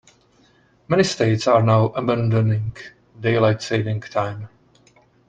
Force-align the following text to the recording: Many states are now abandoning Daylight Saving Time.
Many 0.87 1.03
states 1.03 1.45
are 1.45 1.61
now 1.61 1.89
abandoning 1.89 2.75
Daylight 3.19 3.61
Saving 3.61 3.99
Time. 4.01 4.49